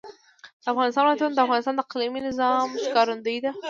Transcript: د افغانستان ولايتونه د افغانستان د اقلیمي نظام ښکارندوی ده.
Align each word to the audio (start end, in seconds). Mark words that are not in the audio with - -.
د 0.63 0.65
افغانستان 0.73 1.03
ولايتونه 1.03 1.33
د 1.35 1.39
افغانستان 1.45 1.73
د 1.75 1.81
اقلیمي 1.85 2.19
نظام 2.27 2.67
ښکارندوی 2.83 3.37
ده. 3.45 3.51